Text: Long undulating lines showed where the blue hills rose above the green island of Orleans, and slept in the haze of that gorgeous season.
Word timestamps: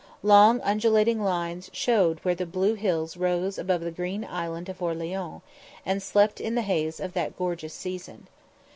Long 0.23 0.61
undulating 0.61 1.21
lines 1.21 1.69
showed 1.73 2.17
where 2.25 2.33
the 2.33 2.47
blue 2.47 2.73
hills 2.73 3.15
rose 3.17 3.59
above 3.59 3.81
the 3.81 3.91
green 3.91 4.25
island 4.25 4.67
of 4.67 4.81
Orleans, 4.81 5.41
and 5.85 6.01
slept 6.01 6.41
in 6.41 6.55
the 6.55 6.63
haze 6.63 6.99
of 6.99 7.13
that 7.13 7.37
gorgeous 7.37 7.75
season. 7.75 8.25